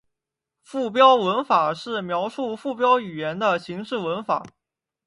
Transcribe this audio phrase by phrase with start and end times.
[0.63, 4.43] 附标文法是描述附标语言的形式文法。